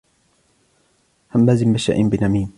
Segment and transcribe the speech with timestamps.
[1.33, 2.49] هماز مشاء بنميم